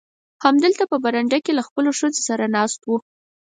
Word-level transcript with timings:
همدلته 0.43 0.83
په 0.91 0.97
برنډه 1.03 1.37
کې 1.45 1.51
له 1.57 1.63
خپلو 1.67 1.89
ښځو 1.99 2.19
سره 2.29 2.45
ناست 2.55 2.81
و. 2.85 2.89